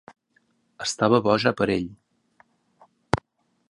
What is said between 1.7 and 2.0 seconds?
ell.